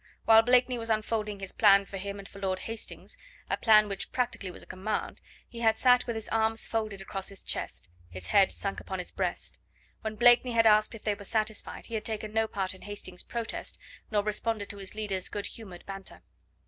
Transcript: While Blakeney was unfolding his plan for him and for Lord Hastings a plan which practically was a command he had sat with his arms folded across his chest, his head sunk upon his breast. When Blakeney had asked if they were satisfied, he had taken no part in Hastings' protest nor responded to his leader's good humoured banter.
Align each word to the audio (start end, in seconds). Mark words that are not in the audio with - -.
While 0.25 0.41
Blakeney 0.41 0.79
was 0.79 0.89
unfolding 0.89 1.39
his 1.41 1.51
plan 1.51 1.85
for 1.85 1.97
him 1.97 2.17
and 2.17 2.27
for 2.27 2.39
Lord 2.39 2.57
Hastings 2.57 3.19
a 3.51 3.55
plan 3.55 3.87
which 3.87 4.11
practically 4.11 4.49
was 4.49 4.63
a 4.63 4.65
command 4.65 5.21
he 5.47 5.59
had 5.59 5.77
sat 5.77 6.07
with 6.07 6.15
his 6.15 6.27
arms 6.29 6.65
folded 6.65 7.01
across 7.03 7.29
his 7.29 7.43
chest, 7.43 7.87
his 8.09 8.25
head 8.25 8.51
sunk 8.51 8.79
upon 8.79 8.97
his 8.97 9.11
breast. 9.11 9.59
When 10.01 10.15
Blakeney 10.15 10.53
had 10.53 10.65
asked 10.65 10.95
if 10.95 11.03
they 11.03 11.13
were 11.13 11.23
satisfied, 11.23 11.85
he 11.85 11.93
had 11.93 12.03
taken 12.05 12.33
no 12.33 12.47
part 12.47 12.73
in 12.73 12.81
Hastings' 12.81 13.21
protest 13.21 13.77
nor 14.09 14.23
responded 14.23 14.69
to 14.69 14.77
his 14.77 14.95
leader's 14.95 15.29
good 15.29 15.45
humoured 15.45 15.85
banter. 15.85 16.23